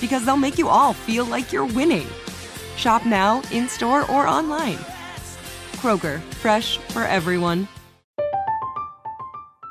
because 0.00 0.24
they'll 0.24 0.36
make 0.36 0.58
you 0.58 0.68
all 0.68 0.92
feel 0.92 1.24
like 1.24 1.52
you're 1.52 1.66
winning. 1.66 2.06
Shop 2.76 3.04
now, 3.04 3.42
in 3.52 3.68
store, 3.68 4.10
or 4.10 4.26
online. 4.26 4.78
Kroger, 5.76 6.20
fresh 6.34 6.78
for 6.78 7.04
everyone. 7.04 7.68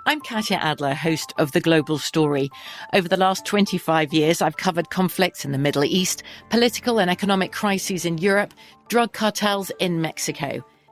I'm 0.05 0.21
Katya 0.21 0.57
Adler, 0.57 0.95
host 0.95 1.33
of 1.37 1.51
The 1.51 1.61
Global 1.61 1.99
Story. 1.99 2.49
Over 2.93 3.07
the 3.07 3.15
last 3.15 3.45
25 3.45 4.11
years, 4.11 4.41
I've 4.41 4.57
covered 4.57 4.89
conflicts 4.89 5.45
in 5.45 5.51
the 5.51 5.59
Middle 5.59 5.83
East, 5.83 6.23
political 6.49 6.99
and 6.99 7.11
economic 7.11 7.51
crises 7.51 8.05
in 8.05 8.17
Europe, 8.17 8.51
drug 8.87 9.13
cartels 9.13 9.71
in 9.77 10.01
Mexico. 10.01 10.65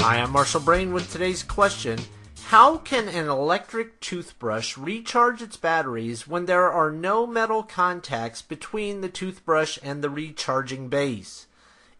Hi, 0.00 0.20
I'm 0.20 0.30
Marshall 0.30 0.60
Brain 0.60 0.92
with 0.92 1.10
today's 1.10 1.42
question. 1.42 1.98
How 2.44 2.78
can 2.78 3.08
an 3.08 3.28
electric 3.28 3.98
toothbrush 3.98 4.78
recharge 4.78 5.42
its 5.42 5.56
batteries 5.56 6.26
when 6.26 6.46
there 6.46 6.70
are 6.70 6.92
no 6.92 7.26
metal 7.26 7.64
contacts 7.64 8.40
between 8.40 9.00
the 9.00 9.08
toothbrush 9.08 9.76
and 9.82 10.00
the 10.00 10.08
recharging 10.08 10.88
base? 10.88 11.48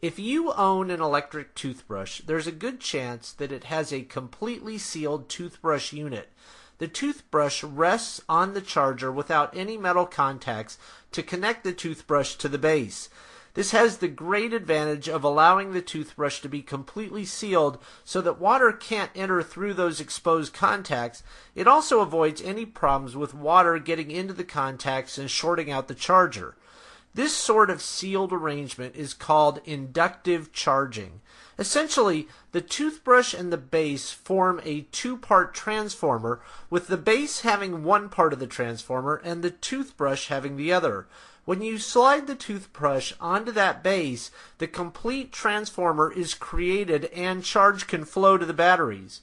If 0.00 0.16
you 0.18 0.52
own 0.52 0.92
an 0.92 1.02
electric 1.02 1.56
toothbrush, 1.56 2.20
there's 2.20 2.46
a 2.46 2.52
good 2.52 2.78
chance 2.78 3.32
that 3.32 3.50
it 3.50 3.64
has 3.64 3.92
a 3.92 4.02
completely 4.02 4.78
sealed 4.78 5.28
toothbrush 5.28 5.92
unit. 5.92 6.30
The 6.78 6.88
toothbrush 6.88 7.64
rests 7.64 8.22
on 8.28 8.54
the 8.54 8.60
charger 8.60 9.10
without 9.10 9.54
any 9.56 9.76
metal 9.76 10.06
contacts 10.06 10.78
to 11.10 11.22
connect 11.24 11.64
the 11.64 11.72
toothbrush 11.72 12.36
to 12.36 12.48
the 12.48 12.58
base. 12.58 13.08
This 13.54 13.70
has 13.72 13.98
the 13.98 14.08
great 14.08 14.52
advantage 14.52 15.08
of 15.08 15.24
allowing 15.24 15.72
the 15.72 15.82
toothbrush 15.82 16.40
to 16.40 16.48
be 16.48 16.62
completely 16.62 17.24
sealed 17.24 17.78
so 18.04 18.20
that 18.20 18.40
water 18.40 18.72
can't 18.72 19.10
enter 19.14 19.42
through 19.42 19.74
those 19.74 20.00
exposed 20.00 20.52
contacts. 20.52 21.22
It 21.54 21.66
also 21.66 22.00
avoids 22.00 22.42
any 22.42 22.66
problems 22.66 23.16
with 23.16 23.34
water 23.34 23.78
getting 23.78 24.10
into 24.10 24.34
the 24.34 24.44
contacts 24.44 25.18
and 25.18 25.30
shorting 25.30 25.70
out 25.70 25.88
the 25.88 25.94
charger. 25.94 26.54
This 27.14 27.34
sort 27.34 27.70
of 27.70 27.82
sealed 27.82 28.32
arrangement 28.32 28.94
is 28.94 29.14
called 29.14 29.60
inductive 29.64 30.52
charging. 30.52 31.20
Essentially, 31.58 32.28
the 32.52 32.60
toothbrush 32.60 33.34
and 33.34 33.52
the 33.52 33.56
base 33.56 34.12
form 34.12 34.60
a 34.62 34.82
two 34.92 35.16
part 35.16 35.52
transformer, 35.52 36.40
with 36.70 36.86
the 36.86 36.96
base 36.96 37.40
having 37.40 37.82
one 37.82 38.08
part 38.08 38.32
of 38.32 38.38
the 38.38 38.46
transformer 38.46 39.20
and 39.24 39.42
the 39.42 39.50
toothbrush 39.50 40.28
having 40.28 40.56
the 40.56 40.72
other. 40.72 41.08
When 41.48 41.62
you 41.62 41.78
slide 41.78 42.26
the 42.26 42.34
toothbrush 42.34 43.14
onto 43.18 43.52
that 43.52 43.82
base, 43.82 44.30
the 44.58 44.66
complete 44.66 45.32
transformer 45.32 46.12
is 46.12 46.34
created 46.34 47.06
and 47.06 47.42
charge 47.42 47.86
can 47.86 48.04
flow 48.04 48.36
to 48.36 48.44
the 48.44 48.52
batteries. 48.52 49.22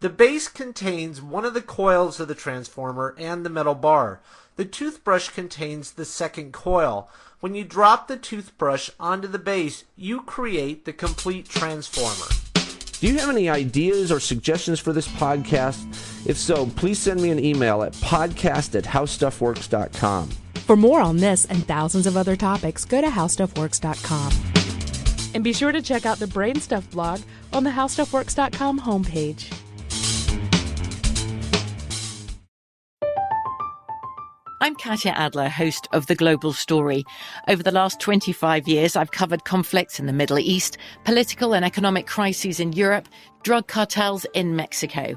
The 0.00 0.08
base 0.08 0.48
contains 0.48 1.20
one 1.20 1.44
of 1.44 1.52
the 1.52 1.60
coils 1.60 2.18
of 2.18 2.28
the 2.28 2.34
transformer 2.34 3.14
and 3.18 3.44
the 3.44 3.50
metal 3.50 3.74
bar. 3.74 4.22
The 4.56 4.64
toothbrush 4.64 5.28
contains 5.28 5.90
the 5.90 6.06
second 6.06 6.54
coil. 6.54 7.10
When 7.40 7.54
you 7.54 7.62
drop 7.62 8.08
the 8.08 8.16
toothbrush 8.16 8.88
onto 8.98 9.28
the 9.28 9.38
base, 9.38 9.84
you 9.96 10.22
create 10.22 10.86
the 10.86 10.94
complete 10.94 11.46
transformer. 11.46 12.32
Do 13.00 13.06
you 13.06 13.18
have 13.18 13.28
any 13.28 13.50
ideas 13.50 14.10
or 14.10 14.18
suggestions 14.18 14.80
for 14.80 14.94
this 14.94 15.08
podcast? 15.08 15.84
If 16.26 16.38
so, 16.38 16.64
please 16.68 16.98
send 16.98 17.20
me 17.20 17.28
an 17.28 17.44
email 17.44 17.82
at 17.82 17.92
podcast 17.92 18.74
at 18.74 18.84
howstuffworks.com. 18.84 20.30
For 20.66 20.76
more 20.76 21.00
on 21.00 21.18
this 21.18 21.44
and 21.44 21.64
thousands 21.64 22.08
of 22.08 22.16
other 22.16 22.34
topics, 22.34 22.84
go 22.84 23.00
to 23.00 23.06
howstuffworks.com. 23.06 24.32
And 25.32 25.44
be 25.44 25.52
sure 25.52 25.70
to 25.70 25.80
check 25.80 26.04
out 26.04 26.18
the 26.18 26.26
Brain 26.26 26.56
Stuff 26.56 26.90
blog 26.90 27.20
on 27.52 27.62
the 27.62 27.70
howstuffworks.com 27.70 28.80
homepage. 28.80 29.52
I'm 34.60 34.74
Katya 34.74 35.12
Adler, 35.12 35.48
host 35.48 35.86
of 35.92 36.06
The 36.06 36.16
Global 36.16 36.52
Story. 36.52 37.04
Over 37.46 37.62
the 37.62 37.70
last 37.70 38.00
25 38.00 38.66
years, 38.66 38.96
I've 38.96 39.12
covered 39.12 39.44
conflicts 39.44 40.00
in 40.00 40.06
the 40.06 40.12
Middle 40.12 40.40
East, 40.40 40.78
political 41.04 41.54
and 41.54 41.64
economic 41.64 42.08
crises 42.08 42.58
in 42.58 42.72
Europe, 42.72 43.08
drug 43.44 43.68
cartels 43.68 44.26
in 44.34 44.56
Mexico. 44.56 45.16